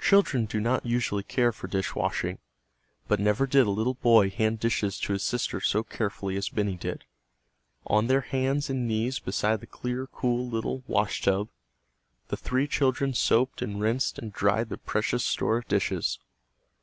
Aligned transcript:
Children 0.00 0.46
do 0.46 0.60
not 0.60 0.86
usually 0.86 1.22
care 1.22 1.52
for 1.52 1.66
dishwashing. 1.68 2.38
But 3.06 3.20
never 3.20 3.46
did 3.46 3.66
a 3.66 3.70
little 3.70 3.92
boy 3.92 4.30
hand 4.30 4.60
dishes 4.60 4.98
to 5.00 5.12
his 5.12 5.22
sister 5.22 5.60
so 5.60 5.82
carefully 5.82 6.38
as 6.38 6.48
Benny 6.48 6.74
did. 6.76 7.04
On 7.86 8.06
their 8.06 8.22
hands 8.22 8.70
and 8.70 8.88
knees 8.88 9.18
beside 9.18 9.60
the 9.60 9.66
clear, 9.66 10.06
cool 10.06 10.48
little 10.48 10.84
"washtub," 10.86 11.50
the 12.28 12.36
three 12.38 12.66
children 12.66 13.12
soaped 13.12 13.60
and 13.60 13.78
rinsed 13.78 14.18
and 14.18 14.32
dried 14.32 14.70
their 14.70 14.78
precious 14.78 15.22
store 15.22 15.58
of 15.58 15.68
dishes. 15.68 16.18